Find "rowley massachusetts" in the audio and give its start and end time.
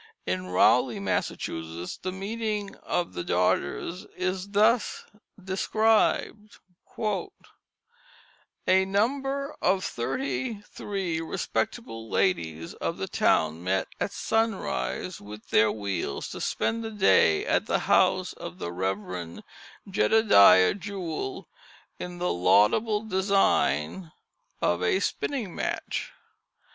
0.47-1.95